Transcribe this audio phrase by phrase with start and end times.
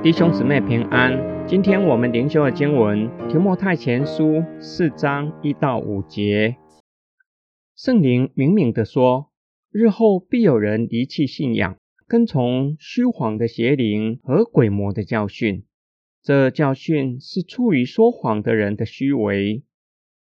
[0.00, 4.24] 弟兄姊妹平安，今天我们灵修的经文《提摩太前书》
[4.60, 6.56] 四章一到五节，
[7.74, 9.32] 圣灵明明的说：
[9.72, 11.76] 日后必有人离弃信仰，
[12.06, 15.64] 跟从虚谎的邪灵和鬼魔的教训。
[16.22, 19.64] 这教训是出于说谎的人的虚伪，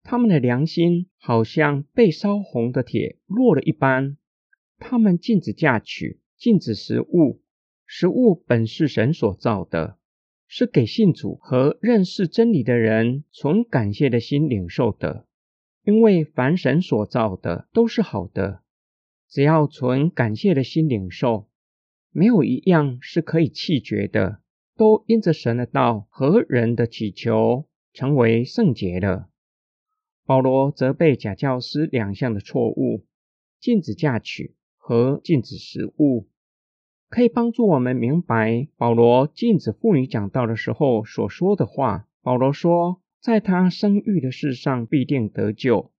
[0.09, 4.15] 他们的良心好像被烧红的铁烙了一般。
[4.79, 7.41] 他们禁止嫁娶，禁止食物。
[7.85, 9.97] 食物本是神所造的，
[10.47, 15.25] 是给信主和认识真理的人存感谢的心领受的。
[15.83, 18.61] 因为凡神所造的都是好的，
[19.27, 21.49] 只要存感谢的心领受，
[22.11, 24.39] 没有一样是可以弃绝的，
[24.77, 29.27] 都因着神的道和人的祈求成为圣洁了。
[30.27, 33.05] 保罗责备假教师两项的错误：
[33.61, 36.27] 禁止嫁娶和禁止食物。
[37.07, 42.09] 可以帮助我们明白保罗禁止妇女讲道的时候所说的话。
[42.21, 45.93] 保罗说，在他生育的事上必定得救。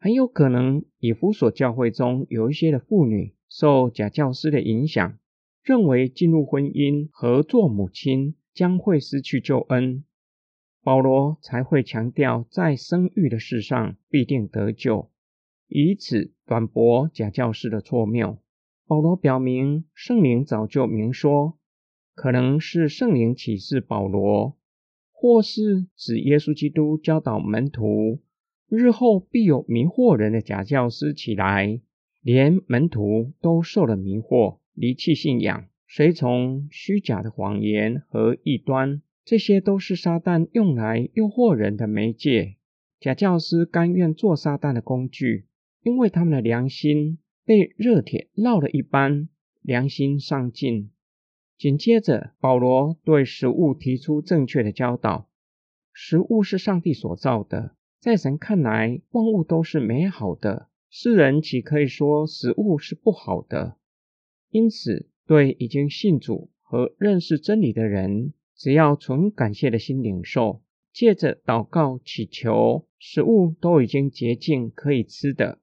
[0.00, 5.18] 很有可能以弗所教会中有一些的妇女受假教师的影响，
[5.62, 10.02] 认为进入婚姻和做母亲将会失去救恩，
[10.86, 15.10] 保罗才会强调在生育的事上必定得救，
[15.66, 18.38] 以此反驳假教师的错谬。
[18.86, 21.58] 保罗表明，圣灵早就明说，
[22.14, 24.56] 可能是圣灵启示保罗，
[25.10, 28.20] 或是指耶稣基督教导门徒，
[28.68, 31.80] 日后必有迷惑人的假教师起来，
[32.22, 42.56] 连门徒都受了迷惑，离弃信仰，随从虚假的谎言和异端，这些都是撒旦用来诱惑人的媒介。
[42.98, 45.46] 假教师甘愿做撒旦的工具，
[45.82, 47.18] 因为他们的良心。
[47.44, 49.28] 被热铁烙了一般，
[49.62, 50.90] 良心丧尽。
[51.56, 55.28] 紧接着，保罗对食物提出正确的教导：
[55.92, 60.68] 食物是上帝所造的，在神看来，万物都是美好的。
[60.90, 63.76] 世人岂可以说食物是不好的？
[64.50, 70.62] 因此，对已经信主和认识真理的人，只要存感谢的心领受，
[70.92, 75.58] 借着祷告祈求，食物都已经洁净，可以吃的。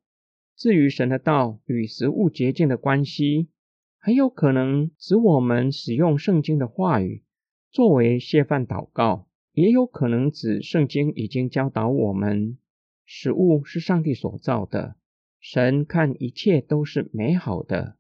[0.55, 3.49] 至于神的道与食物洁净的关系，
[3.97, 7.23] 很有可能指我们使用圣经的话语
[7.71, 12.59] 作为谢饭祷告，也有可能指圣经已经教导我们，
[13.05, 14.95] 食物是上帝所造的，
[15.39, 17.97] 神看一切都是美好的，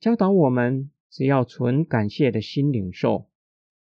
[0.00, 3.28] 教导我们只要存感谢的心领受，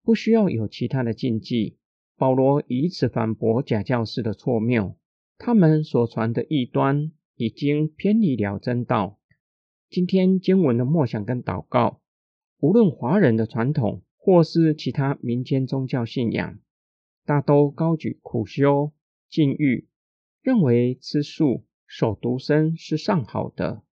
[0.06, 1.78] 不需要有其他的禁忌。
[2.16, 4.96] 保罗以此反驳假教师的错谬，
[5.38, 7.12] 他们所传的异端。
[7.38, 9.20] 已经偏离了真道。
[9.90, 12.00] 今天经文的默想跟祷告，
[12.60, 16.58] 无论华人的传统或是其他民间宗教信仰，
[17.26, 18.94] 大都高举苦修、
[19.30, 19.90] 禁欲，
[20.42, 23.84] 认为吃素、守独身是上好的。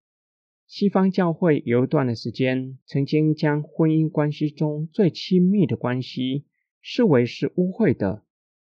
[0.75, 6.45] 西方教会有一段的时间，曾经将婚姻关系中最亲密的关系
[6.81, 8.23] 视为是污秽的，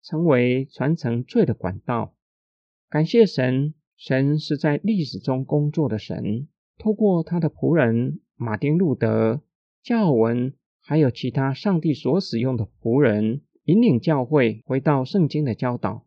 [0.03, 2.17] 成为传承罪的管道。
[2.91, 3.75] 感谢神。
[3.97, 9.45] 神是在历史中工作的神，透过他的仆人马丁路德、
[9.81, 16.05] 加尔文，还有其他上帝所使用的仆人，引领教会回到圣经的教导。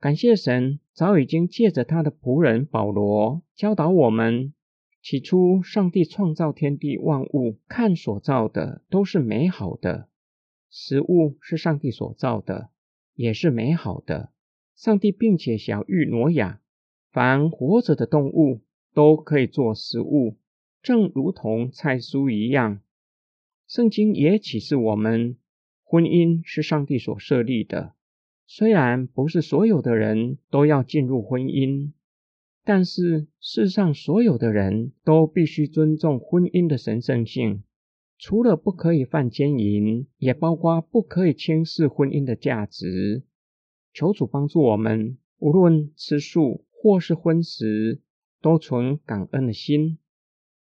[0.00, 4.52] 感谢神，早已经借着他的仆人保罗教导我们：
[5.08, 10.08] 起初，上帝创造天地万物，看所造的都是美好的，
[10.68, 12.70] 食物是上帝所造的，
[13.14, 14.32] 也是美好的。
[14.74, 16.60] 上帝并且晓諭挪亚。
[17.12, 18.62] 凡活着的动物
[18.94, 20.38] 都可以做食物，
[20.82, 22.80] 正如同菜蔬一样。
[23.68, 25.36] 圣经也启示我们，
[25.84, 27.94] 婚姻是上帝所设立的。
[28.44, 31.92] 虽然不是所有的人都要进入婚姻，
[32.66, 37.62] 但是世上所有的人都必须尊重婚姻的神圣性。
[38.18, 43.22] 除了不可以犯奸淫，也包括不可以轻视婚姻的价值。
[43.94, 46.64] 求主帮助我们，无论吃素。
[46.78, 48.00] 或是荤食，
[48.40, 49.98] 都存感恩的心，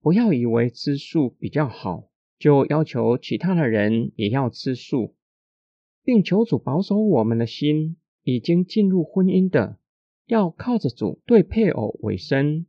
[0.02, 5.16] 不要以为吃素比较好，就要求其他的人也要吃素，
[6.04, 7.98] 并求主保守我们的心。
[8.24, 9.79] 已经进入婚姻的，
[10.30, 12.68] 要靠着主对配偶为生；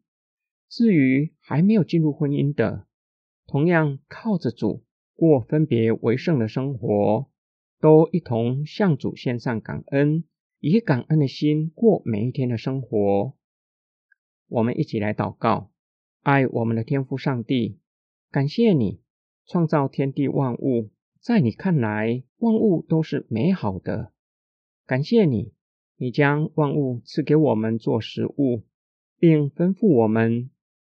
[0.70, 2.86] 至于还没有进入婚姻的，
[3.46, 4.82] 同样靠着主
[5.14, 7.28] 过分别为圣的生活，
[7.78, 10.24] 都一同向主献上感恩，
[10.60, 13.34] 以感恩的心过每一天的生活。
[14.48, 15.70] 我们一起来祷告，
[16.22, 17.78] 爱我们的天父上帝，
[18.30, 19.02] 感谢你
[19.44, 20.88] 创造天地万物，
[21.20, 24.14] 在你看来，万物都是美好的。
[24.86, 25.52] 感谢你，
[26.02, 28.62] 你将万物赐给我们做食物，
[29.18, 30.48] 并吩咐我们，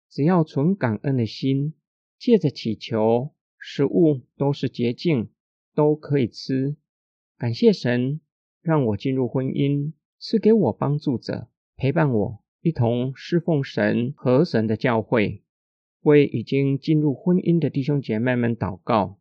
[0.09, 1.75] 只要存感恩的心，
[2.17, 5.29] 借着祈求，食物都是洁净，
[5.75, 6.75] 都可以吃。
[7.37, 8.19] 感谢神，
[8.63, 12.39] 让我进入婚姻，赐给我帮助者，陪伴我。
[12.61, 15.43] 一同侍奉神和神的教会，
[16.01, 19.19] 为已经进入婚姻的弟兄姐妹们祷告，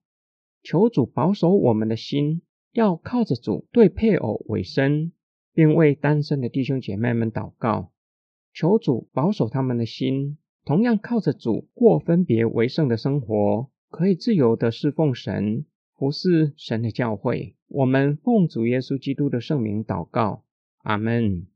[0.62, 2.40] 求主保守我们的心，
[2.72, 5.12] 要靠着主对配偶委身，
[5.55, 7.93] 并为单身的弟兄姐妹们祷告，
[8.53, 15.65] 求主保守他们的心，同样靠着主过分别为圣的生活，可以自由的侍奉神，
[15.97, 17.55] 服侍神的教会。
[17.69, 20.45] 我们奉主耶稣基督的圣名祷告，
[20.83, 21.47] 阿门。